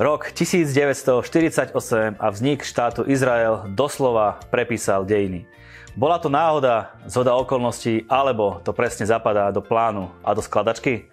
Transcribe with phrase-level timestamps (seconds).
[0.00, 1.76] Rok 1948
[2.16, 5.44] a vznik štátu Izrael doslova prepísal dejiny.
[5.92, 11.04] Bola to náhoda, zhoda okolností, alebo to presne zapadá do plánu a do skladačky?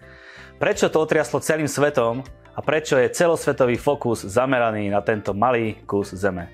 [0.55, 2.23] Prečo to otriaslo celým svetom
[2.55, 6.47] a prečo je celosvetový fokus zameraný na tento malý kus zeme?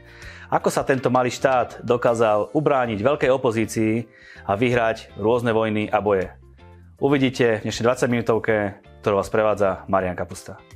[0.50, 4.10] Ako sa tento malý štát dokázal ubrániť veľkej opozícii
[4.50, 6.34] a vyhrať rôzne vojny a boje?
[6.98, 10.73] Uvidíte v dnešnej 20 minútovke, ktorú vás prevádza Marian Kapusta.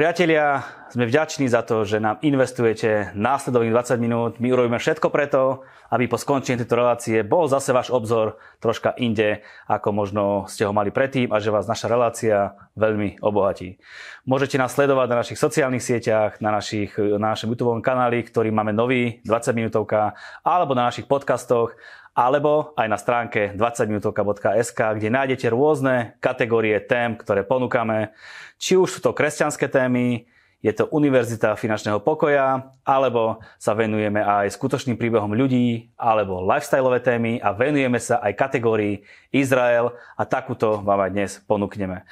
[0.00, 4.32] Priatelia, sme vďační za to, že nám investujete následovných 20 minút.
[4.40, 9.42] My urobíme všetko preto, aby po skončení tejto relácie bol zase váš obzor troška inde,
[9.66, 13.82] ako možno ste ho mali predtým a že vás naša relácia veľmi obohatí.
[14.24, 18.70] Môžete nás sledovať na našich sociálnych sieťach, na, našich, na našom YouTube kanáli, ktorý máme
[18.70, 20.14] nový 20 minútovka,
[20.46, 21.74] alebo na našich podcastoch
[22.10, 28.10] alebo aj na stránke 20minutovka.sk, kde nájdete rôzne kategórie tém, ktoré ponúkame.
[28.58, 30.26] Či už sú to kresťanské témy,
[30.60, 37.40] je to Univerzita finančného pokoja, alebo sa venujeme aj skutočným príbehom ľudí, alebo lifestyleové témy
[37.40, 39.00] a venujeme sa aj kategórii
[39.32, 42.04] Izrael a takúto vám aj dnes ponúkneme.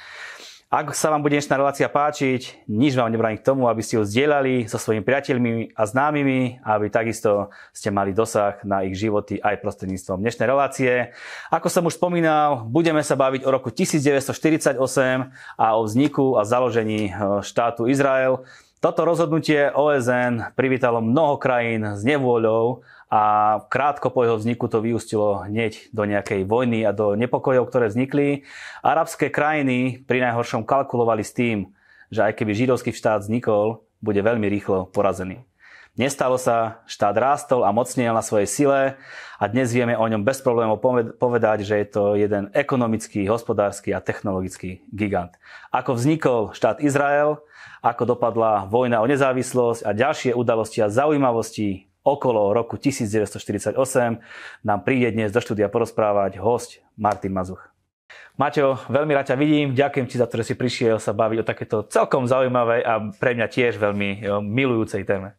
[0.69, 4.05] Ak sa vám bude dnešná relácia páčiť, nič vám nebráni k tomu, aby ste ju
[4.05, 9.65] zdieľali so svojimi priateľmi a známymi, aby takisto ste mali dosah na ich životy aj
[9.65, 11.09] prostredníctvom dnešnej relácie.
[11.49, 14.77] Ako som už spomínal, budeme sa baviť o roku 1948
[15.57, 18.45] a o vzniku a založení e, štátu Izrael.
[18.77, 23.21] Toto rozhodnutie OSN privítalo mnoho krajín s nevôľou a
[23.73, 28.45] krátko po jeho vzniku to vyústilo hneď do nejakej vojny a do nepokojov, ktoré vznikli.
[28.85, 31.73] Arabské krajiny pri najhoršom kalkulovali s tým,
[32.13, 35.43] že aj keby židovský štát vznikol, bude veľmi rýchlo porazený.
[35.99, 38.81] Nestalo sa, štát rástol a mocnil na svojej sile
[39.35, 40.79] a dnes vieme o ňom bez problémov
[41.19, 45.35] povedať, že je to jeden ekonomický, hospodársky a technologický gigant.
[45.75, 47.43] Ako vznikol štát Izrael,
[47.83, 53.77] ako dopadla vojna o nezávislosť a ďalšie udalosti a zaujímavosti okolo roku 1948
[54.65, 57.61] nám príde dnes do štúdia porozprávať host Martin Mazuch.
[58.39, 61.47] Maťo, veľmi rád ťa vidím, ďakujem ti za to, že si prišiel sa baviť o
[61.47, 65.35] takéto celkom zaujímavej a pre mňa tiež veľmi milujúcej téme.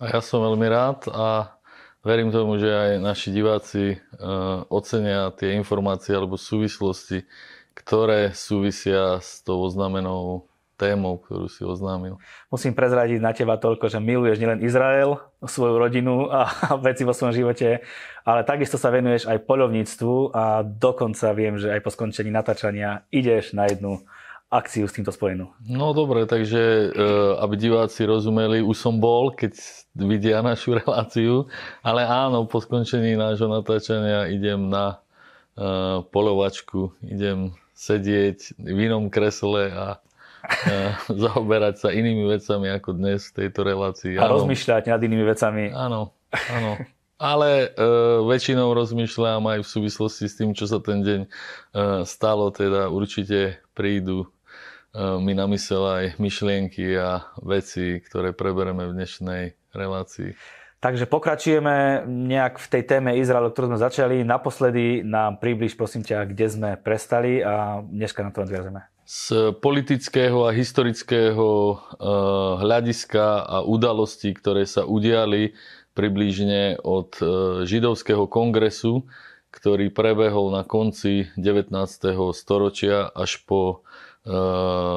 [0.00, 1.52] A ja som veľmi rád a
[2.00, 7.28] verím tomu, že aj naši diváci uh, ocenia tie informácie alebo súvislosti,
[7.76, 12.18] ktoré súvisia s tou oznamenou témou, ktorú si oznámil.
[12.48, 16.48] Musím prezradiť na teba toľko, že miluješ nielen Izrael, svoju rodinu a
[16.86, 17.84] veci vo svojom živote,
[18.26, 23.54] ale takisto sa venuješ aj poľovníctvu a dokonca viem, že aj po skončení natáčania ideš
[23.54, 24.02] na jednu
[24.52, 25.48] akciu s týmto spojenú.
[25.64, 26.86] No dobre, takže e,
[27.40, 29.56] aby diváci rozumeli, už som bol, keď
[29.96, 31.48] vidia našu reláciu,
[31.80, 35.00] ale áno, po skončení nášho natáčania idem na
[35.56, 39.86] uh, polovačku, idem sedieť v inom kresle a
[41.22, 44.18] zaoberať sa inými vecami ako dnes v tejto relácii.
[44.18, 44.42] A áno.
[44.42, 45.70] rozmýšľať nad inými vecami.
[45.70, 46.14] Áno,
[46.50, 46.78] áno.
[47.22, 47.88] Ale e,
[48.26, 51.28] väčšinou rozmýšľam aj v súvislosti s tým, čo sa ten deň e,
[52.02, 54.28] stalo, teda určite prídu e,
[55.22, 60.34] mi na mysel aj myšlienky a veci, ktoré prebereme v dnešnej relácii.
[60.82, 64.26] Takže pokračujeme nejak v tej téme Izraelu, ktorú sme začali.
[64.26, 70.48] Naposledy nám približ, prosím ťa, kde sme prestali a dneska na to nadviazeme z politického
[70.48, 71.78] a historického eh,
[72.64, 75.52] hľadiska a udalostí, ktoré sa udiali
[75.92, 77.28] približne od eh,
[77.68, 79.04] židovského kongresu,
[79.52, 81.76] ktorý prebehol na konci 19.
[82.32, 83.84] storočia až po
[84.24, 84.32] eh,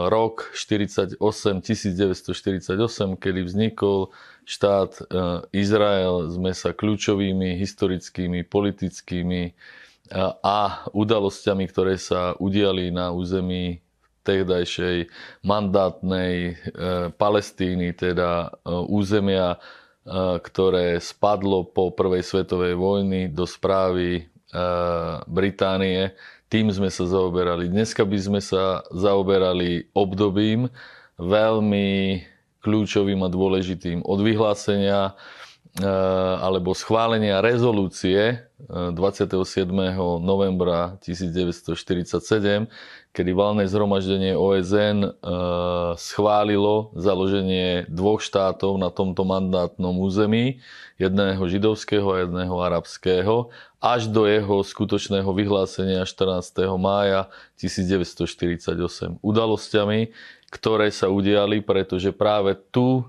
[0.08, 4.16] rok 48, 1948, kedy vznikol
[4.48, 5.12] štát
[5.52, 9.58] Izrael, sme sa kľúčovými historickými, politickými
[10.46, 13.82] a udalosťami, ktoré sa udiali na území
[14.26, 15.06] tehdajšej
[15.46, 16.54] mandátnej e,
[17.14, 19.58] Palestíny, teda e, územia, e,
[20.42, 24.26] ktoré spadlo po prvej svetovej vojny do správy
[25.28, 26.16] Británie.
[26.48, 27.68] Tým sme sa zaoberali.
[27.68, 30.72] Dneska by sme sa zaoberali obdobím
[31.20, 32.24] veľmi
[32.64, 35.12] kľúčovým a dôležitým od vyhlásenia
[36.40, 39.68] alebo schválenia rezolúcie 27.
[40.24, 42.72] novembra 1947,
[43.12, 45.10] kedy valné zhromaždenie OSN e,
[46.00, 50.64] schválilo založenie dvoch štátov na tomto mandátnom území,
[50.96, 53.52] jedného židovského a jedného arabského,
[53.84, 56.56] až do jeho skutočného vyhlásenia 14.
[56.80, 57.28] mája
[57.60, 59.20] 1948.
[59.20, 60.16] Udalosťami,
[60.56, 63.04] ktoré sa udiali, pretože práve tu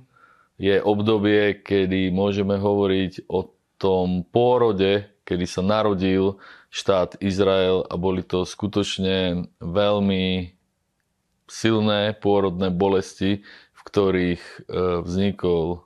[0.57, 6.39] je obdobie, kedy môžeme hovoriť o tom pôrode kedy sa narodil
[6.71, 10.55] štát Izrael a boli to skutočne veľmi
[11.51, 13.43] silné pôrodné bolesti,
[13.75, 14.55] v ktorých e,
[15.03, 15.79] vznikol e,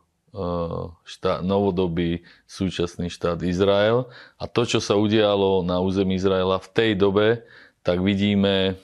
[1.09, 4.13] štát, novodobý súčasný štát Izrael.
[4.37, 7.49] A to, čo sa udialo na území Izraela v tej dobe,
[7.81, 8.77] tak vidíme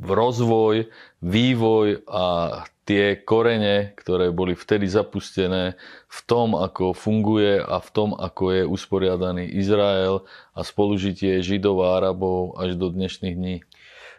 [0.00, 0.88] rozvoj,
[1.20, 2.24] vývoj a
[2.82, 5.78] tie korene, ktoré boli vtedy zapustené
[6.10, 12.02] v tom, ako funguje a v tom, ako je usporiadaný Izrael a spolužitie Židov a
[12.02, 13.56] Arabov až do dnešných dní.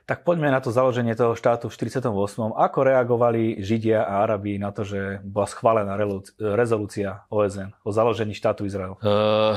[0.04, 2.12] Tak poďme na to založenie toho štátu v 48.
[2.52, 5.96] Ako reagovali Židia a Arabi na to, že bola schválená
[6.36, 9.00] rezolúcia OSN o založení štátu Izrael?
[9.00, 9.56] Uh,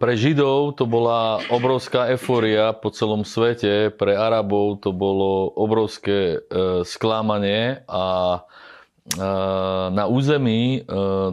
[0.00, 6.80] pre Židov to bola obrovská eufória po celom svete, pre Arabov to bolo obrovské uh,
[6.88, 8.40] sklamanie a
[9.90, 10.80] na území e,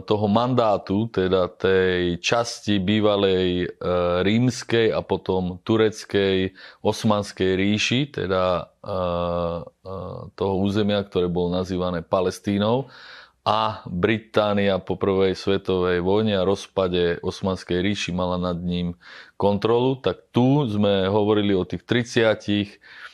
[0.02, 3.66] toho mandátu, teda tej časti bývalej e,
[4.26, 6.50] rímskej a potom tureckej
[6.82, 8.90] osmanskej ríši, teda e,
[10.34, 12.90] toho územia, ktoré bolo nazývané Palestínou,
[13.40, 19.00] a Británia po prvej svetovej vojne a rozpade Osmanskej ríši mala nad ním
[19.40, 23.09] kontrolu, tak tu sme hovorili o tých 30 Eh, eh,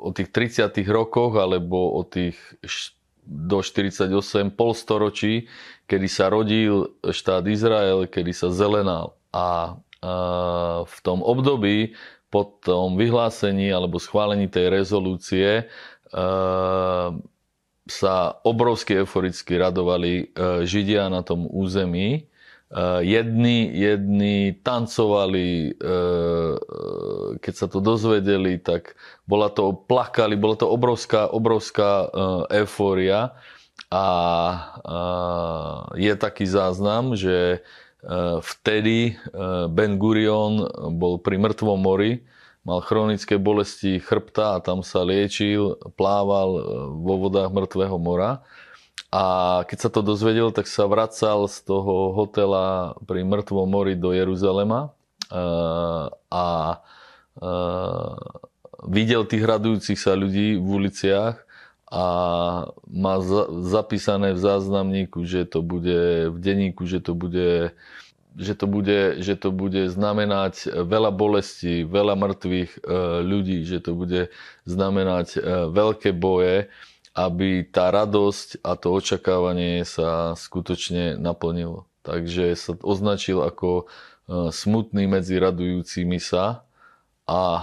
[0.00, 2.38] o tých 30 rokoch alebo o tých
[3.26, 4.14] do 48
[4.54, 5.50] polstoročí,
[5.90, 9.18] kedy sa rodil štát Izrael, kedy sa zelenal.
[9.34, 9.78] A
[10.86, 11.98] v tom období
[12.30, 15.66] po tom vyhlásení alebo schválení tej rezolúcie
[17.90, 18.14] sa
[18.46, 20.30] obrovsky euforicky radovali
[20.62, 22.29] Židia na tom území
[23.02, 26.54] jedni, jedni tancovali, eh,
[27.42, 28.94] keď sa to dozvedeli, tak
[29.26, 33.34] bola to, plakali, bola to obrovská, obrovská eh, eufória.
[33.90, 34.06] A
[35.98, 37.58] je taký záznam, že
[38.38, 39.18] vtedy
[39.66, 40.62] Ben Gurion
[40.94, 42.22] bol pri mŕtvom mori,
[42.62, 46.48] mal chronické bolesti chrbta a tam sa liečil, plával
[47.02, 48.46] vo vodách mŕtvého mora
[49.10, 49.24] a
[49.66, 54.94] keď sa to dozvedel, tak sa vracal z toho hotela pri Mŕtvom mori do Jeruzalema
[55.34, 56.46] eh, a
[57.42, 58.14] eh,
[58.86, 61.42] videl tých radujúcich sa ľudí v uliciach
[61.90, 62.04] a
[62.86, 63.14] má
[63.66, 67.74] zapísané v záznamníku, že to bude v denníku, že to bude
[68.38, 73.98] že to, bude, že to bude znamenať veľa bolesti, veľa mŕtvych eh, ľudí, že to
[73.98, 74.30] bude
[74.70, 75.34] znamenať
[75.74, 76.70] veľké boje
[77.14, 81.90] aby tá radosť a to očakávanie sa skutočne naplnilo.
[82.06, 83.84] Takže sa označil ako e,
[84.54, 86.64] smutný medzi radujúcimi sa
[87.26, 87.62] a e,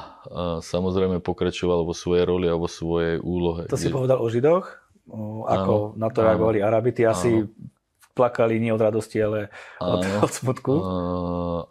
[0.62, 3.66] samozrejme pokračoval vo svojej roli a vo svojej úlohe.
[3.72, 4.68] To si povedal o Židoch?
[5.48, 6.92] Ako áno, na to reagovali Arabi?
[6.92, 7.48] Ty asi áno.
[8.12, 9.48] plakali nie od radosti, ale
[9.80, 10.74] od, od smutku?
[10.76, 10.84] Uh,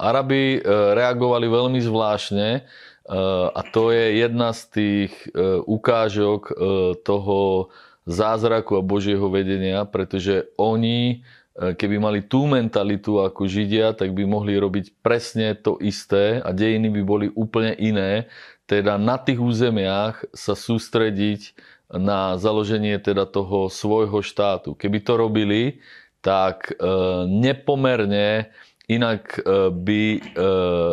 [0.00, 0.64] Arabi
[0.96, 2.64] reagovali veľmi zvláštne
[3.54, 6.52] a to je jedna z tých e, ukážok e,
[7.06, 7.70] toho
[8.02, 11.22] zázraku a Božieho vedenia, pretože oni,
[11.54, 16.50] e, keby mali tú mentalitu ako Židia, tak by mohli robiť presne to isté a
[16.50, 18.26] dejiny by boli úplne iné.
[18.66, 21.54] Teda na tých územiach sa sústrediť
[21.86, 24.74] na založenie teda toho svojho štátu.
[24.74, 25.78] Keby to robili,
[26.18, 26.74] tak
[27.30, 28.50] nepomerne
[28.86, 30.20] Inak e, by e,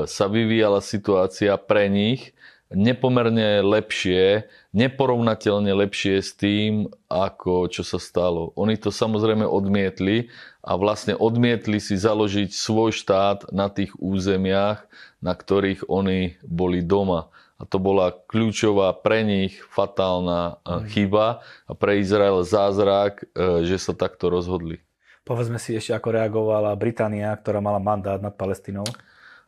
[0.09, 2.33] sa vyvíjala situácia pre nich
[2.73, 8.50] nepomerne lepšie, neporovnateľne lepšie s tým, ako čo sa stalo.
[8.57, 10.33] Oni to samozrejme odmietli
[10.65, 14.89] a vlastne odmietli si založiť svoj štát na tých územiach,
[15.21, 17.29] na ktorých oni boli doma.
[17.62, 20.85] A to bola kľúčová pre nich fatálna e, mhm.
[20.89, 21.25] chyba
[21.69, 23.29] a pre Izrael zázrak,
[23.63, 24.81] že sa takto rozhodli.
[25.24, 28.84] Povedzme si ešte, ako reagovala Británia, ktorá mala mandát nad Palestínou.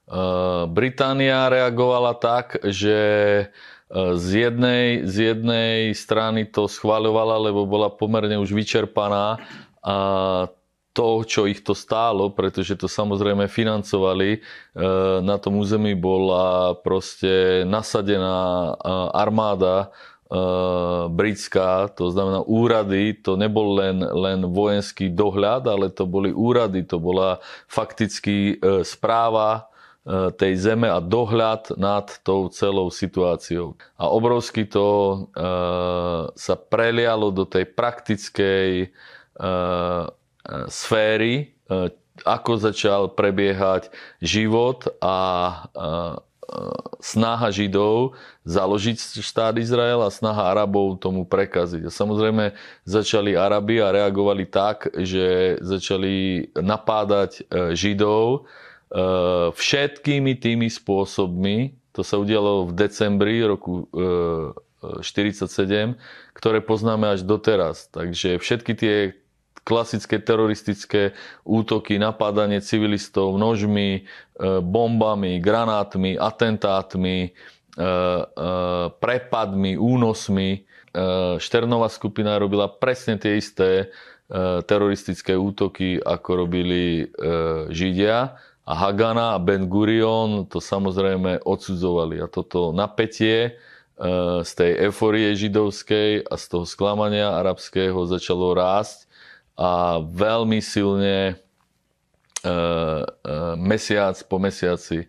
[0.08, 2.96] Uh, Británia reagovala tak, že
[3.52, 9.44] uh, z jednej, z jednej strany to schváľovala, lebo bola pomerne už vyčerpaná
[9.84, 9.98] a
[10.96, 17.68] to, čo ich to stálo, pretože to samozrejme financovali, uh, na tom území bola proste
[17.68, 18.72] nasadená
[19.12, 20.15] armáda Eh,
[21.10, 26.98] britská, to znamená úrady, to nebol len, len vojenský dohľad, ale to boli úrady, to
[26.98, 27.38] bola
[27.70, 29.70] fakticky eh, správa
[30.02, 33.78] eh, tej zeme a dohľad nad tou celou situáciou.
[34.02, 35.30] A obrovsky to
[36.36, 38.90] sa prelialo do tej praktickej
[40.70, 41.34] sféry,
[42.24, 43.92] ako začal prebiehať
[44.24, 45.18] život a
[47.02, 51.90] snaha Židov založiť štát Izrael a snaha Arabov tomu prekaziť.
[51.90, 52.54] A samozrejme
[52.86, 58.46] začali Arabi a reagovali tak, že začali napádať e, Židov
[59.52, 63.90] všetkými tými spôsobmi, to sa udialo v decembri roku
[65.02, 65.98] 47,
[66.38, 67.90] ktoré poznáme až doteraz.
[67.90, 68.96] Takže všetky tie
[69.66, 74.02] klasické teroristické útoky, napádanie civilistov nožmi, e,
[74.62, 77.90] bombami, granátmi, atentátmi, e, e,
[79.02, 80.64] prepadmi, únosmi.
[81.44, 83.92] Šternová skupina robila presne tie isté
[84.64, 87.04] teroristické útoky, ako robili
[87.68, 88.40] Židia.
[88.64, 92.24] A Hagana a Ben Gurion to samozrejme odsudzovali.
[92.24, 93.60] A toto napätie
[94.40, 99.05] z tej euforie židovskej a z toho sklamania arabského začalo rásť
[99.56, 102.56] a veľmi silne e, e,
[103.56, 105.08] mesiac po mesiaci e,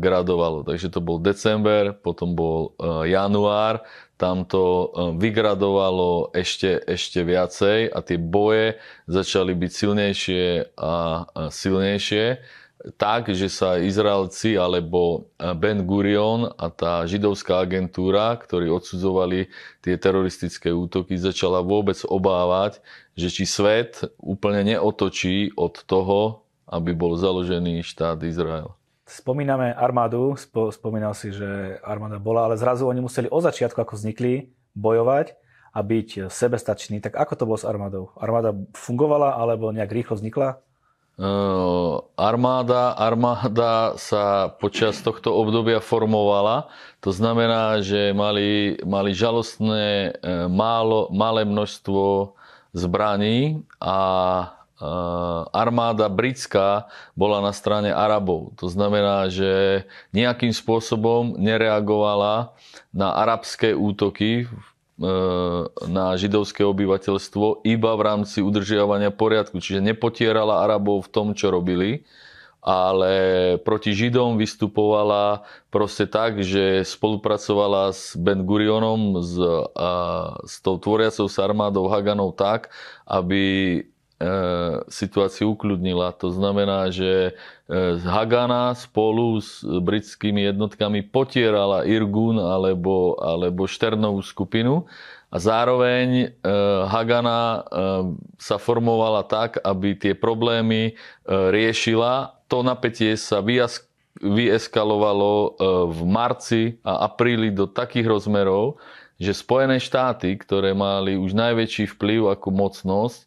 [0.00, 0.64] gradovalo.
[0.64, 2.72] Takže to bol december, potom bol
[3.04, 3.84] január,
[4.16, 8.78] tam to vygradovalo ešte, ešte viacej a tie boje
[9.10, 10.44] začali byť silnejšie
[10.78, 10.92] a
[11.50, 12.38] silnejšie
[13.00, 19.48] tak, že sa Izraelci alebo Ben Gurion a tá židovská agentúra, ktorí odsudzovali
[19.80, 22.84] tie teroristické útoky, začala vôbec obávať,
[23.16, 28.72] že či svet úplne neotočí od toho, aby bol založený štát Izrael.
[29.04, 30.32] Spomíname armádu,
[30.72, 35.36] spomínal si, že armáda bola, ale zrazu oni museli od začiatku, ako vznikli, bojovať
[35.76, 37.04] a byť sebestační.
[37.04, 38.16] Tak ako to bolo s armádou?
[38.16, 40.56] Armáda fungovala alebo nejak rýchlo vznikla?
[42.18, 46.66] Armáda, armáda sa počas tohto obdobia formovala.
[47.06, 52.34] To znamená, že mali, mali žalostné e, málo, malé množstvo
[52.74, 53.98] zbraní a
[54.42, 54.46] e,
[55.54, 58.50] armáda britská bola na strane Arabov.
[58.58, 62.56] To znamená, že nejakým spôsobom nereagovala
[62.90, 64.73] na arabské útoky E,
[65.90, 69.58] na židovské obyvateľstvo iba v rámci udržiavania poriadku.
[69.58, 72.06] Čiže nepotierala Arabov v tom, čo robili,
[72.64, 73.12] ale
[73.60, 79.34] proti Židom vystupovala proste tak, že spolupracovala s Ben Gurionom, s,
[79.74, 79.90] a,
[80.46, 82.70] s tou tvoriacou sa armádou Haganov tak,
[83.04, 83.42] aby
[83.82, 83.93] E,
[84.88, 86.14] situáciu ukludnila.
[86.20, 87.32] To znamená, že e,
[88.02, 94.86] Hagana spolu s britskými jednotkami potierala Irgun alebo, alebo Šternovú skupinu
[95.28, 96.26] a zároveň e,
[96.86, 97.66] Hagana
[98.38, 100.94] sa formovala tak, aby tie problémy
[101.26, 102.38] riešila.
[102.46, 103.42] To napätie sa
[104.22, 105.58] vyeskalovalo
[105.90, 108.78] v marci a apríli do takých rozmerov,
[109.18, 113.20] že Spojené štáty, ktoré mali už najväčší vplyv ako mocnosť,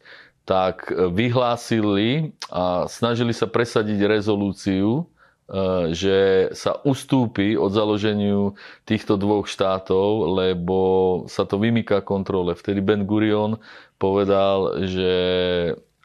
[0.48, 8.56] tak e, vyhlásili a snažili sa presadiť rezolúciu, e, že sa ustúpi od založeniu
[8.88, 10.80] týchto dvoch štátov, lebo
[11.28, 12.56] sa to vymýka kontrole.
[12.56, 13.60] Vtedy Ben Gurion
[14.00, 15.12] povedal, že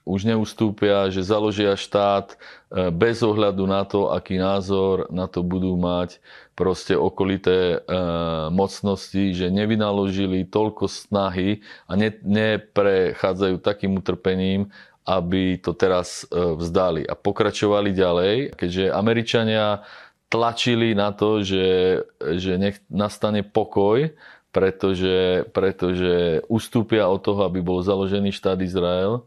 [0.03, 2.37] už neustúpia, že založia štát e,
[2.91, 6.19] bez ohľadu na to, aký názor na to budú mať
[6.59, 7.97] proste okolité e,
[8.51, 14.75] mocnosti, že nevynaložili toľko snahy a ne, neprechádzajú takým utrpením,
[15.07, 19.87] aby to teraz e, vzdali a pokračovali ďalej, keďže Američania
[20.27, 24.11] tlačili na to, že, že nech nastane pokoj,
[24.53, 29.25] pretože, pretože ustúpia od toho, aby bol založený štát Izrael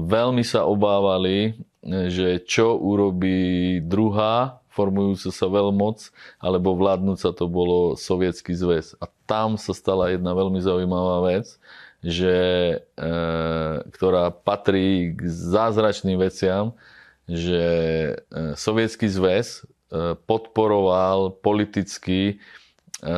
[0.00, 8.52] veľmi sa obávali, že čo urobí druhá formujúca sa veľmoc, alebo vládnúca to bolo Sovietský
[8.52, 8.92] zväz.
[9.00, 11.56] A tam sa stala jedna veľmi zaujímavá vec,
[12.04, 12.36] že,
[12.76, 13.08] e,
[13.96, 16.76] ktorá patrí k zázračným veciam,
[17.24, 22.36] že e, Sovietský zväz e, podporoval politicky
[23.00, 23.14] e,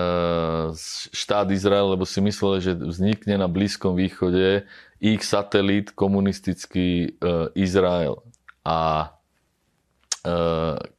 [1.13, 4.63] štát Izrael, lebo si myslel, že vznikne na Blízkom východe
[4.99, 7.09] ich satelit komunistický e,
[7.55, 8.19] Izrael.
[8.67, 8.79] A
[10.27, 10.29] e,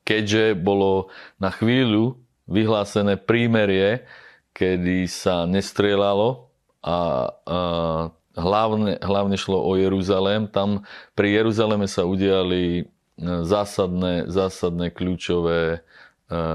[0.07, 2.15] keďže bolo na chvíľu
[2.47, 4.07] vyhlásené prímerie,
[4.55, 6.97] kedy sa nestrelalo a, a
[8.39, 12.83] hlavne, hlavne šlo o Jeruzalém, tam pri Jeruzaleme sa udiali e,
[13.43, 15.83] zásadné, zásadné kľúčové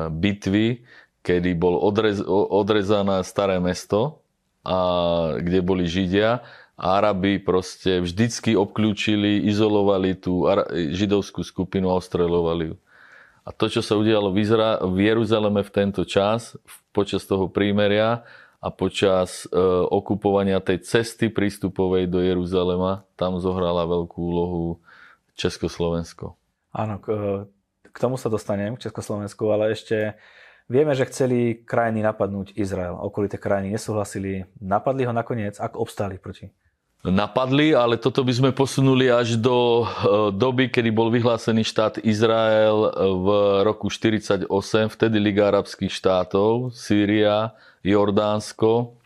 [0.07, 0.87] bitvy,
[1.27, 4.23] kedy bol odrez, odrezané staré mesto,
[4.63, 10.43] a, kde boli Židia Arabi proste vždycky obklúčili, izolovali tú
[10.91, 12.77] židovskú skupinu a ostreľovali ju.
[13.45, 16.59] A to, čo sa udialo v, Izra- v Jeruzaleme v tento čas,
[16.91, 18.25] počas toho prímeria
[18.59, 19.61] a počas e,
[19.93, 24.81] okupovania tej cesty prístupovej do Jeruzalema, tam zohrala veľkú úlohu
[25.37, 26.35] Československo.
[26.73, 27.07] Áno, k,
[27.93, 30.17] k tomu sa dostanem, k Československu, ale ešte
[30.65, 32.97] Vieme, že chceli krajiny napadnúť Izrael.
[32.97, 34.49] Okolité krajiny nesúhlasili.
[34.65, 35.61] Napadli ho nakoniec?
[35.61, 36.49] Ako obstáli proti?
[37.05, 39.87] Napadli, ale toto by sme posunuli až do e,
[40.33, 43.29] doby, kedy bol vyhlásený štát Izrael v
[43.61, 44.49] roku 48,
[44.89, 47.53] vtedy Liga arabských štátov, Sýria,
[47.85, 48.97] Jordánsko,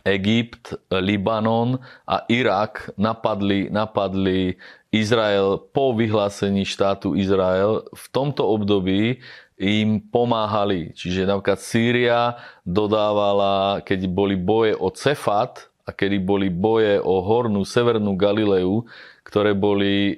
[0.00, 1.76] Egypt, Libanon
[2.08, 4.56] a Irak napadli, napadli
[4.88, 7.84] Izrael po vyhlásení štátu Izrael.
[7.92, 9.20] V tomto období
[9.60, 10.96] im pomáhali.
[10.96, 12.20] Čiže napríklad Sýria
[12.64, 18.82] dodávala, keď boli boje o Cefat a kedy boli boje o hornú severnú Galileu,
[19.22, 20.14] ktoré boli e,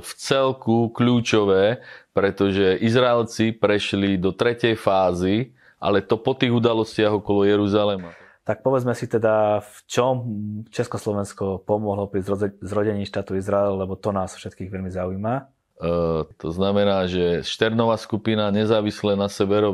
[0.00, 1.84] v celku kľúčové,
[2.16, 8.16] pretože Izraelci prešli do tretej fázy, ale to po tých udalostiach okolo Jeruzalema.
[8.40, 10.14] Tak povedzme si teda, v čom
[10.72, 12.24] Československo pomohlo pri
[12.64, 15.59] zrodení štátu Izrael, lebo to nás všetkých veľmi zaujíma.
[15.80, 19.64] Uh, to znamená, že Šternová skupina nezávisle na sebe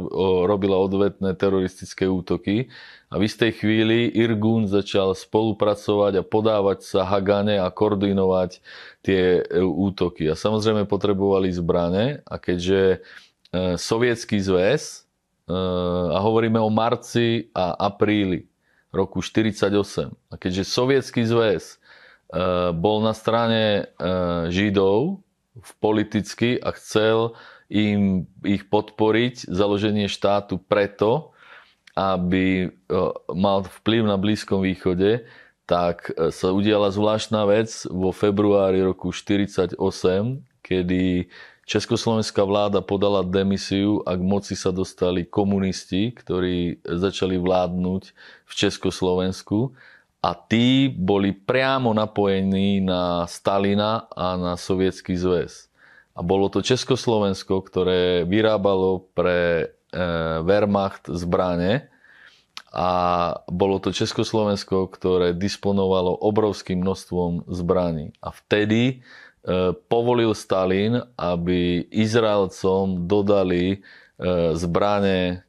[0.47, 2.71] robila odvetné teroristické útoky
[3.07, 8.59] a v istej chvíli Irgun začal spolupracovať a podávať sa Hagane a koordinovať
[9.07, 10.27] tie e, útoky.
[10.27, 12.99] A samozrejme potrebovali zbrane a keďže e,
[13.79, 15.07] Sovietský zväz,
[15.47, 15.55] e,
[16.11, 18.51] a hovoríme o marci a apríli
[18.91, 21.79] roku 1948, a keďže Sovietský zväz
[22.75, 23.87] bol na strane
[24.51, 25.23] Židov,
[25.61, 27.33] v politicky a chcel
[27.67, 31.35] im ich podporiť, založenie štátu preto,
[31.97, 32.69] aby e,
[33.33, 35.25] mal vplyv na Blízkom východe,
[35.67, 39.81] tak e, sa udiala zvláštna vec vo februári roku 1948,
[40.63, 41.27] kedy
[41.67, 48.03] Československá vláda podala demisiu a k moci sa dostali komunisti, ktorí začali vládnuť
[48.47, 49.75] v Československu
[50.27, 55.71] a tí boli priamo napojení na Stalina a na Sovietský zväz.
[56.19, 59.67] A bolo to Československo, ktoré vyrábalo pre e,
[60.43, 61.87] Wehrmacht zbrane
[62.75, 62.91] a
[63.47, 68.11] bolo to Československo, ktoré disponovalo obrovským množstvom zbraní.
[68.19, 68.95] A vtedy e,
[69.87, 73.79] povolil Stalin, aby Izraelcom dodali e,
[74.59, 75.46] zbrane E, e, e,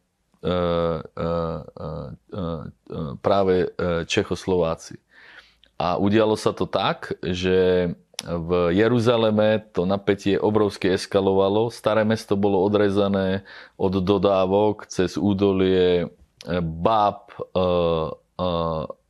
[3.22, 3.56] práve
[4.08, 4.98] Čechoslováci.
[5.78, 7.92] A udialo sa to tak, že
[8.26, 11.70] v Jeruzaleme to napätie obrovsky eskalovalo.
[11.70, 13.46] Staré mesto bolo odrezané
[13.78, 16.10] od dodávok cez údolie
[16.82, 17.30] Bab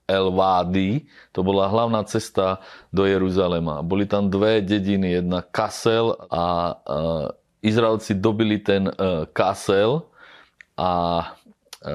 [0.08, 1.08] El Wadi.
[1.32, 2.60] To bola hlavná cesta
[2.92, 3.80] do Jeruzalema.
[3.80, 6.76] Boli tam dve dediny, jedna Kasel a
[7.64, 8.92] Izraelci dobili ten
[9.32, 10.04] Kasel
[10.78, 10.94] a
[11.82, 11.94] e,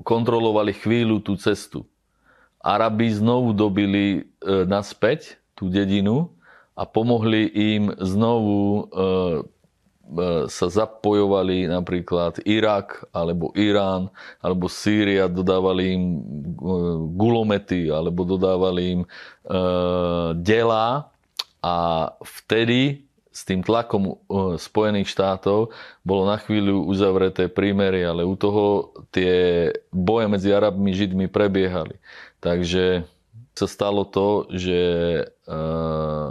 [0.00, 1.84] kontrolovali chvíľu tú cestu.
[2.64, 6.32] Arabi znovu dobili e, naspäť tú dedinu
[6.72, 8.82] a pomohli im znovu e,
[10.52, 14.12] sa zapojovali napríklad Irak alebo Irán
[14.44, 16.20] alebo Sýria, dodávali im
[17.16, 19.02] gulomety alebo dodávali im
[20.44, 21.08] delá
[21.64, 21.76] a
[22.20, 25.74] vtedy s tým tlakom uh, Spojených štátov
[26.06, 31.98] bolo na chvíľu uzavreté prímery, ale u toho tie boje medzi Arabmi a Židmi prebiehali.
[32.38, 33.02] Takže
[33.58, 34.80] sa stalo to, že
[35.50, 36.30] uh,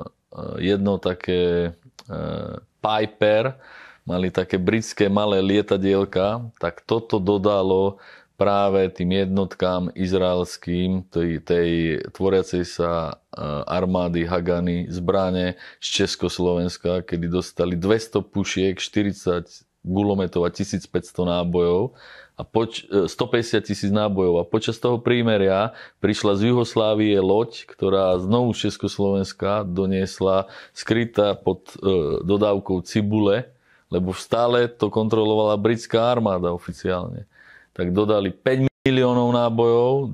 [0.63, 1.75] jedno také
[2.07, 3.59] uh, Piper,
[4.03, 7.99] mali také britské malé lietadielka, tak toto dodalo
[8.43, 11.69] práve tým jednotkám izraelským, tej, tej
[12.12, 13.23] tvoriacej sa
[13.63, 19.47] armády Hagany, zbrane z Československa, kedy dostali 200 pušiek, 40
[19.88, 20.91] gulometov a 1500
[21.23, 21.95] nábojov
[22.36, 24.43] a poč- 150 e, tisíc nábojov.
[24.43, 25.71] A počas toho prímeria
[26.03, 33.47] prišla z Juhoslávie loď, ktorá znovu z Československa doniesla skrytá pod e, dodávkou cibule,
[33.88, 37.23] lebo stále to kontrolovala britská armáda oficiálne
[37.73, 40.12] tak dodali 5 miliónov nábojov,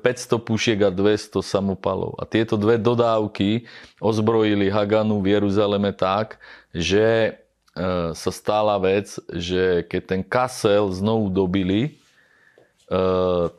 [0.00, 2.16] e, pušiek a 200 samopalov.
[2.16, 3.68] A tieto dve dodávky
[4.00, 6.40] ozbrojili Haganu v Jeruzaleme tak,
[6.72, 7.36] že
[7.76, 11.90] e, sa stala vec, že keď ten Kasel znovu dobili, e,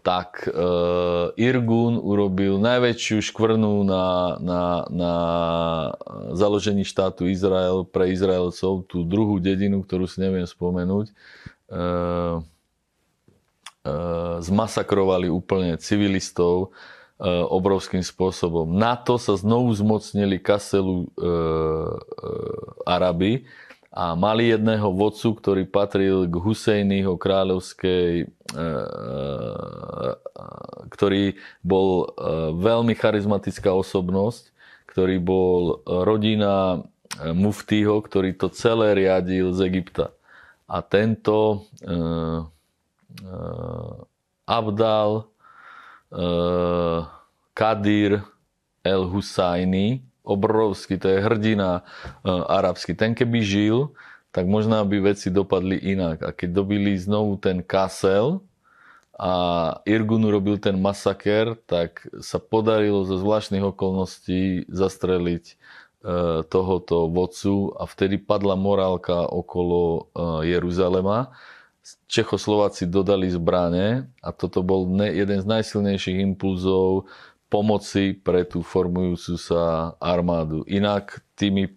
[0.02, 0.50] tak
[1.38, 4.06] Irgun urobil najväčšiu škvrnu na,
[4.42, 5.14] na, na
[6.34, 11.14] založení štátu Izrael pre Izraelcov, tú druhú dedinu, ktorú si neviem spomenúť
[11.68, 11.84] E,
[14.42, 16.70] zmasakrovali úplne civilistov
[17.20, 18.70] e, obrovským spôsobom.
[18.70, 21.08] Na to sa znovu zmocnili Kaselu e,
[22.86, 23.48] Araby
[23.92, 28.30] a mali jedného vodcu, ktorý patril k Husejnyho kráľovskej,
[30.94, 31.24] ktorý
[31.66, 32.14] bol
[32.62, 34.54] veľmi charizmatická osobnosť,
[34.86, 36.86] ktorý bol rodina
[37.34, 40.14] muftího, ktorý to celé riadil z Egypta.
[40.70, 41.66] A tento
[44.48, 45.28] Abdal
[46.12, 47.04] uh,
[47.52, 48.24] Kadir
[48.84, 52.96] El Husajni, obrovský, to je hrdina uh, arabský.
[52.96, 53.92] Ten keby žil,
[54.32, 56.24] tak možná by veci dopadli inak.
[56.24, 58.44] A keď dobili znovu ten Kasel
[59.18, 59.34] a
[59.84, 65.58] Irgun robil ten masaker, tak sa podarilo zo zvláštnych okolností zastreliť
[66.48, 70.14] tohoto vodcu a vtedy padla morálka okolo
[70.46, 71.34] Jeruzalema.
[72.12, 77.08] Čechoslováci dodali zbrane a toto bol jeden z najsilnejších impulzov
[77.48, 80.68] pomoci pre tú formujúcu sa armádu.
[80.68, 81.72] Inak tými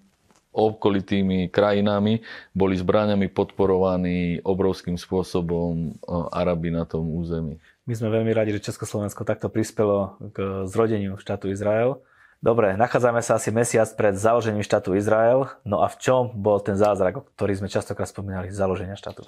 [0.51, 7.63] okolitými krajinami boli zbraniami podporovaní obrovským spôsobom e, Arabi na tom území.
[7.87, 12.03] My sme veľmi radi, že Československo takto prispelo k zrodeniu štátu Izrael.
[12.43, 15.47] Dobre, nachádzame sa asi mesiac pred založením štátu Izrael.
[15.63, 19.23] No a v čom bol ten zázrak, ktorý sme častokrát spomínali, založenia štátu?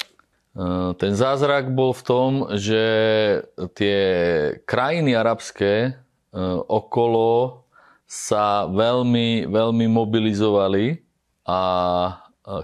[0.53, 2.85] E, ten zázrak bol v tom, že
[3.77, 4.01] tie
[4.69, 5.93] krajiny arabské e,
[6.69, 7.65] okolo
[8.09, 11.01] sa veľmi, veľmi mobilizovali
[11.49, 11.61] a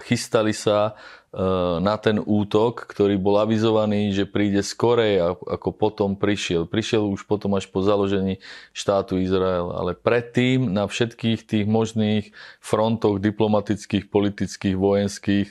[0.05, 0.99] chystali sa
[1.29, 1.45] E,
[1.85, 6.65] na ten útok, ktorý bol avizovaný, že príde skorej, ako potom prišiel.
[6.65, 8.41] Prišiel už potom až po založení
[8.73, 9.69] štátu Izrael.
[9.77, 12.33] Ale predtým na všetkých tých možných
[12.65, 15.49] frontoch diplomatických, politických, vojenských,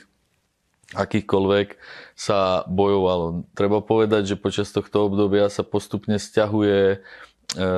[0.96, 1.76] akýchkoľvek
[2.16, 3.44] sa bojovalo.
[3.52, 7.68] Treba povedať, že počas tohto obdobia sa postupne stiahuje e, e,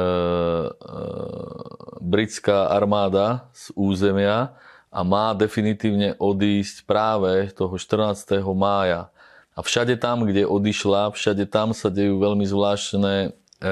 [1.98, 4.54] britská armáda z územia
[4.90, 8.42] a má definitívne odísť práve toho 14.
[8.54, 9.10] mája.
[9.58, 13.70] A všade tam, kde odišla, všade tam sa dejú veľmi zvláštne e,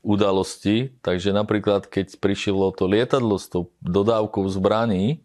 [0.00, 0.96] udalosti.
[1.04, 5.20] Takže napríklad, keď prišlo to lietadlo s tou dodávkou zbraní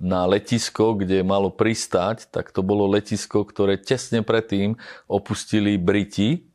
[0.00, 6.48] na letisko, kde malo pristať, tak to bolo letisko, ktoré tesne predtým opustili Briti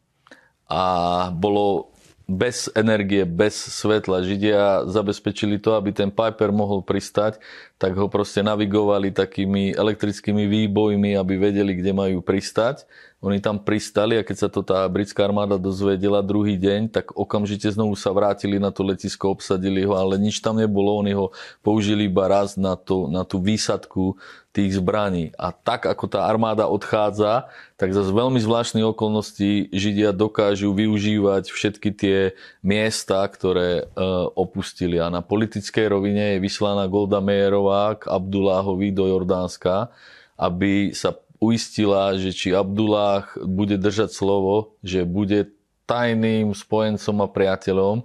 [0.65, 1.93] a bolo
[2.25, 4.25] bez energie, bez svetla.
[4.25, 7.38] Židia zabezpečili to, aby ten Piper mohol pristať,
[7.77, 12.89] tak ho proste navigovali takými elektrickými výbojmi, aby vedeli, kde majú pristať.
[13.26, 17.66] Oni tam pristali a keď sa to tá britská armáda dozvedela druhý deň, tak okamžite
[17.74, 21.02] znovu sa vrátili na to letisko, obsadili ho, ale nič tam nebolo.
[21.02, 21.34] Oni ho
[21.66, 24.22] použili iba raz na, to, na tú výsadku
[24.54, 25.34] tých zbraní.
[25.42, 27.50] A tak, ako tá armáda odchádza,
[27.82, 34.06] tak za veľmi zvláštnych okolností Židia dokážu využívať všetky tie miesta, ktoré e,
[34.38, 35.02] opustili.
[35.02, 39.90] A na politickej rovine je vyslaná Golda Meyerová k Abduláhovi do Jordánska,
[40.38, 47.95] aby sa uistila, že či Abdullah bude držať slovo, že bude tajným spojencom a priateľom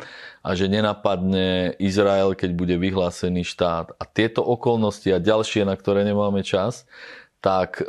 [0.44, 3.96] a že nenapadne Izrael, keď bude vyhlásený štát.
[3.96, 6.84] A tieto okolnosti a ďalšie, na ktoré nemáme čas,
[7.40, 7.84] tak e,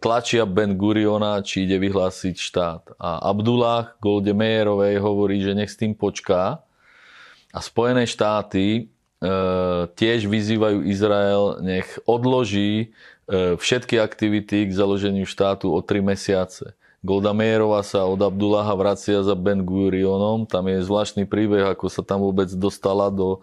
[0.00, 2.82] tlačia Ben Guriona, či ide vyhlásiť štát.
[2.96, 6.64] A Abdullah Golde Meyerovej hovorí, že nech s tým počká.
[7.52, 8.82] A Spojené štáty e,
[9.92, 12.96] tiež vyzývajú Izrael, nech odloží
[13.28, 16.72] všetky aktivity k založeniu štátu o 3 mesiace.
[16.98, 20.50] Golda Meyerová sa od Abdullaha vracia za Ben Gurionom.
[20.50, 23.38] Tam je zvláštny príbeh, ako sa tam vôbec dostala do,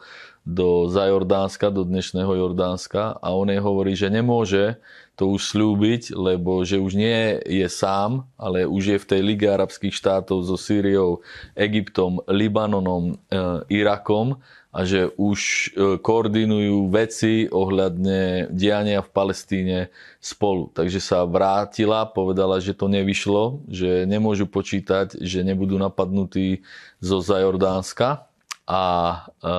[0.46, 4.78] do za Jordánska, do dnešného Jordánska a on jej hovorí, že nemôže
[5.18, 9.48] to už slúbiť, lebo že už nie je sám, ale už je v tej Lige
[9.50, 11.26] arabských štátov so Sýriou,
[11.58, 14.38] Egyptom, Libanonom, e, Irakom
[14.76, 15.68] a že už e,
[16.04, 19.80] koordinujú veci ohľadne diania v Palestíne
[20.20, 20.68] spolu.
[20.76, 26.62] Takže sa vrátila, povedala, že to nevyšlo, že nemôžu počítať, že nebudú napadnutí
[27.00, 28.28] zo Zajordánska.
[28.66, 28.84] A
[29.30, 29.54] e,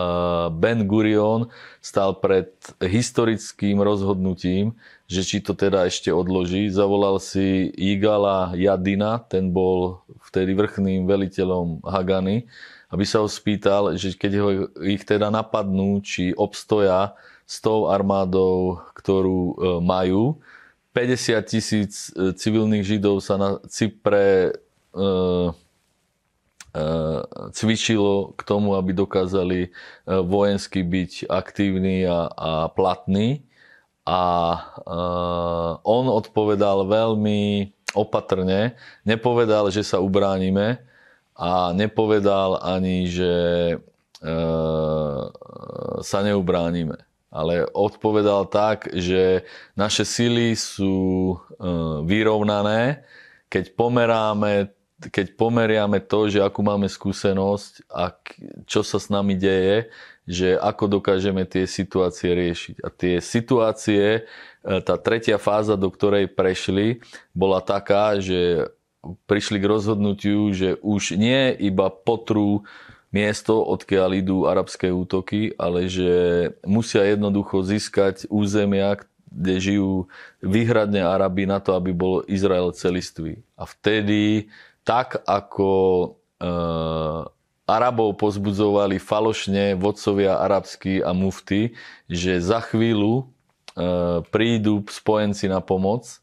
[0.50, 1.46] Ben Gurion
[1.78, 2.50] stal pred
[2.82, 4.74] historickým rozhodnutím,
[5.06, 6.66] že či to teda ešte odloží.
[6.68, 12.50] Zavolal si Igala Jadina, ten bol vtedy vrchným veliteľom Hagany
[12.90, 14.48] aby sa ho spýtal, že keď ho,
[14.86, 20.38] ich teda napadnú, či obstoja s tou armádou, ktorú e, majú.
[20.94, 25.02] 50 tisíc e, civilných židov sa na Cypre e,
[27.56, 29.72] cvičilo k tomu, aby dokázali
[30.06, 33.46] vojensky byť aktívni a, a platní.
[34.06, 34.22] A
[35.82, 40.78] on odpovedal veľmi opatrne, nepovedal, že sa ubránime,
[41.36, 43.34] a nepovedal ani, že
[46.00, 46.96] sa neubránime.
[47.28, 49.44] Ale odpovedal tak, že
[49.76, 51.36] naše sily sú
[52.08, 53.04] vyrovnané,
[53.52, 58.16] keď pomeráme keď pomeriame to, že akú máme skúsenosť a
[58.64, 59.92] čo sa s nami deje,
[60.26, 62.76] že ako dokážeme tie situácie riešiť.
[62.82, 64.20] A tie situácie, e,
[64.82, 68.72] tá tretia fáza, do ktorej prešli, bola taká, že
[69.30, 72.66] prišli k rozhodnutiu, že už nie iba potrú
[73.14, 76.10] miesto, odkiaľ idú arabské útoky, ale že
[76.66, 78.98] musia jednoducho získať územia,
[79.30, 79.92] kde žijú
[80.42, 83.44] výhradne Arabi na to, aby bol Izrael celistvý.
[83.54, 84.48] A vtedy,
[84.86, 85.70] tak ako
[86.38, 86.48] e,
[87.66, 91.74] Arabov pozbudzovali falošne vodcovia arabskí a mufty,
[92.06, 93.24] že za chvíľu e,
[94.30, 96.22] prídu spojenci na pomoc,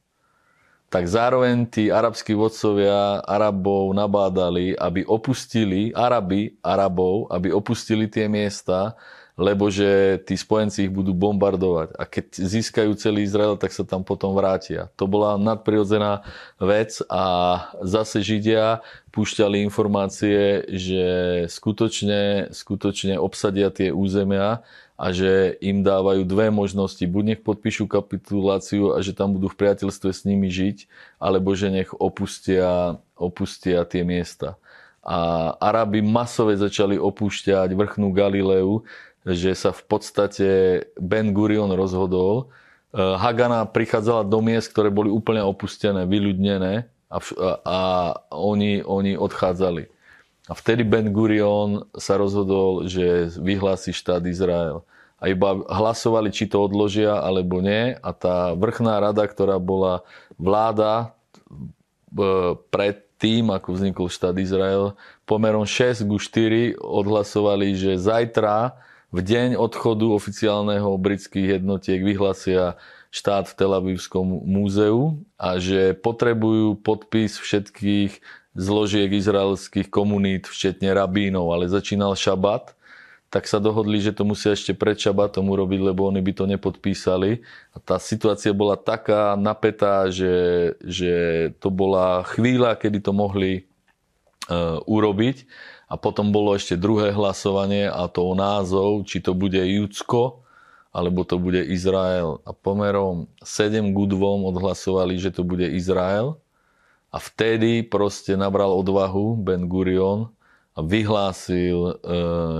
[0.87, 8.93] tak zároveň tí arabskí vodcovia Arabov nabádali, aby opustili, Araby Arabov, aby opustili tie miesta,
[9.33, 11.97] lebo že tí spojenci ich budú bombardovať.
[11.97, 14.93] A keď získajú celý Izrael, tak sa tam potom vrátia.
[14.93, 16.21] To bola nadprirodzená
[16.61, 17.23] vec a
[17.81, 21.05] zase Židia púšťali informácie, že
[21.49, 24.61] skutočne, skutočne obsadia tie územia
[24.93, 27.01] a že im dávajú dve možnosti.
[27.01, 30.85] Buď nech podpíšu kapituláciu a že tam budú v priateľstve s nimi žiť,
[31.17, 34.61] alebo že nech opustia, opustia tie miesta.
[35.03, 38.87] A Arabi masové začali opúšťať vrchnú Galileu,
[39.23, 40.49] že sa v podstate
[40.99, 42.51] Ben Gurion rozhodol.
[42.91, 47.17] E, Hagana prichádzala do miest, ktoré boli úplne opustené, vyľudnené a,
[47.63, 47.79] a
[48.35, 49.87] oni, oni odchádzali.
[50.51, 54.83] A vtedy Ben Gurion sa rozhodol, že vyhlási štát Izrael.
[55.23, 57.95] A iba hlasovali, či to odložia alebo nie.
[58.03, 60.03] A tá vrchná rada, ktorá bola
[60.35, 61.15] vláda
[62.11, 68.75] e, pred tým, ako vznikol štát Izrael, pomerom 6 ku 4 odhlasovali, že zajtra
[69.13, 72.81] v deň odchodu oficiálneho britských jednotiek vyhlasia
[73.13, 78.17] štát v Tel Avivskom múzeu a že potrebujú podpis všetkých
[78.57, 82.73] zložiek izraelských komunít, včetne rabínov, ale začínal šabat,
[83.29, 87.41] tak sa dohodli, že to musia ešte pred šabatom urobiť, lebo oni by to nepodpísali.
[87.73, 91.13] A tá situácia bola taká napätá, že, že
[91.57, 93.65] to bola chvíľa, kedy to mohli
[94.53, 95.49] uh, urobiť.
[95.93, 100.41] A potom bolo ešte druhé hlasovanie a to názov, či to bude Judsko,
[100.89, 102.41] alebo to bude Izrael.
[102.49, 106.41] A pomerom 7 k 2 odhlasovali, že to bude Izrael.
[107.13, 110.33] A vtedy proste nabral odvahu Ben Gurion
[110.73, 111.93] a vyhlásil e,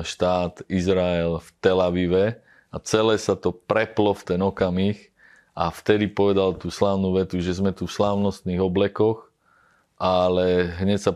[0.06, 2.38] štát Izrael v Tel Avive
[2.70, 5.10] a celé sa to preplo v ten okamih
[5.58, 9.33] a vtedy povedal tú slávnu vetu, že sme tu v slávnostných oblekoch
[10.04, 11.16] ale hneď sa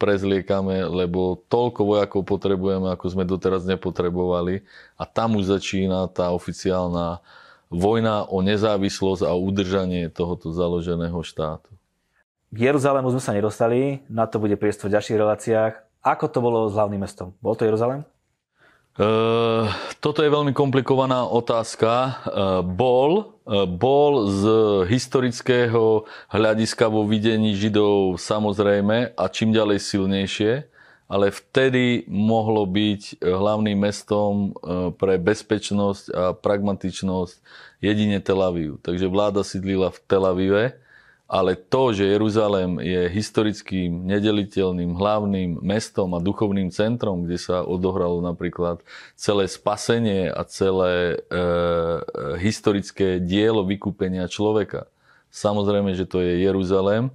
[0.00, 4.64] prezliekame, lebo toľko vojakov potrebujeme, ako sme doteraz nepotrebovali
[4.96, 7.20] a tam už začína tá oficiálna
[7.68, 11.68] vojna o nezávislosť a udržanie tohoto založeného štátu.
[12.48, 15.72] K Jeruzalému sme sa nedostali, na to bude priestor v ďalších reláciách.
[16.00, 17.36] Ako to bolo s hlavným mestom?
[17.44, 18.00] Bol to Jeruzalém?
[18.92, 19.72] Uh,
[20.04, 22.20] toto je veľmi komplikovaná otázka.
[22.28, 24.42] Uh, bol, uh, bol z
[24.84, 30.68] historického hľadiska vo videní Židov samozrejme a čím ďalej silnejšie,
[31.08, 34.56] ale vtedy mohlo byť hlavným mestom
[34.96, 37.34] pre bezpečnosť a pragmatičnosť
[37.80, 38.76] jedine Tel Aviv.
[38.84, 40.81] Takže vláda sídlila v Tel Avive
[41.32, 48.20] ale to, že Jeruzalém je historickým, nedeliteľným hlavným mestom a duchovným centrom, kde sa odohralo
[48.20, 48.84] napríklad
[49.16, 51.40] celé spasenie a celé e, e,
[52.36, 54.92] historické dielo vykúpenia človeka.
[55.32, 57.08] Samozrejme, že to je Jeruzalém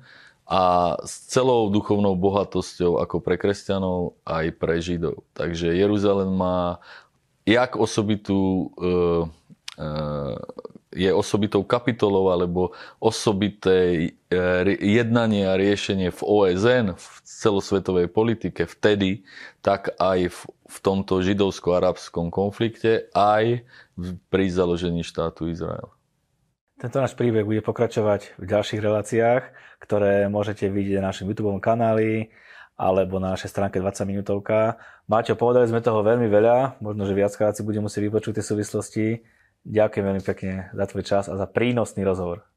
[0.50, 5.22] a s celou duchovnou bohatosťou ako pre kresťanov aj pre Židov.
[5.38, 6.82] Takže Jeruzalém má
[7.46, 8.90] jak osobitú e,
[9.78, 9.88] e,
[10.92, 12.72] je osobitou kapitolou alebo
[13.04, 14.38] osobité e,
[14.80, 19.28] jednanie a riešenie v OSN, v celosvetovej politike vtedy,
[19.60, 23.68] tak aj v, v tomto židovsko-arabskom konflikte, aj
[24.32, 25.92] pri založení štátu Izrael.
[26.78, 29.44] Tento náš príbeh bude pokračovať v ďalších reláciách,
[29.82, 32.30] ktoré môžete vidieť na našom YouTube kanáli
[32.78, 34.78] alebo na našej stránke 20 minútovka.
[35.10, 39.08] Máťo, povedali sme toho veľmi veľa, možno, že viackrát si budeme musieť vypočuť tie súvislosti.
[39.68, 42.48] Ďakujem veľmi pekne za tvoj čas a za prínosný rozhovor.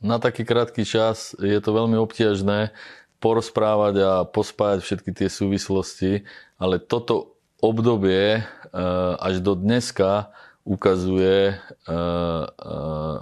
[0.00, 2.72] Na taký krátky čas je to veľmi obťažné
[3.20, 6.24] porozprávať a pospájať všetky tie súvislosti,
[6.56, 8.44] ale toto obdobie eh,
[9.20, 10.32] až do dneska
[10.64, 13.18] ukazuje, eh, eh,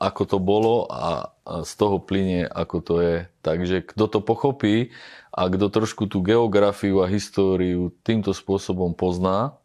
[0.00, 3.16] ako to bolo a z toho plynie, ako to je.
[3.44, 4.94] Takže kto to pochopí
[5.34, 9.58] a kto trošku tú geografiu a históriu týmto spôsobom pozná,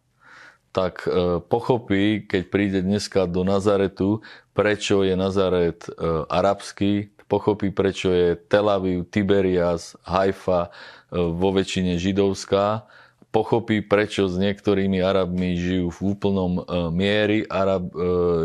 [0.77, 4.21] tak e, pochopí, keď príde dneska do Nazaretu,
[4.53, 5.91] prečo je Nazaret e,
[6.29, 12.85] arabský, pochopí, prečo je Tel Aviv, Tiberias, Haifa e, vo väčšine židovská,
[13.33, 16.63] pochopí, prečo s niektorými Arabmi žijú v úplnom
[16.93, 17.91] miery Arab,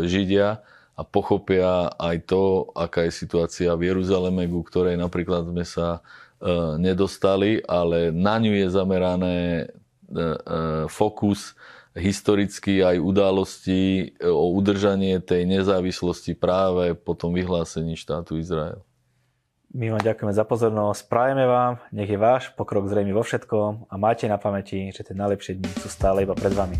[0.05, 0.59] Židia
[0.93, 6.03] a pochopia aj to, aká je situácia v Jeruzaleme, ku ktorej napríklad sme sa
[6.77, 9.37] nedostali, ale na ňu je zamerané
[10.91, 11.55] fokus
[11.93, 18.81] historicky aj udalosti o udržanie tej nezávislosti práve po tom vyhlásení štátu Izrael.
[19.73, 23.95] My vám ďakujeme za pozornosť, prajeme vám, nech je váš pokrok zrejmy vo všetkom a
[23.97, 26.77] máte na pamäti, že tie najlepšie dni sú stále iba pred vami.